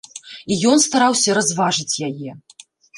[0.53, 2.29] І ён стараўся разважыць яе.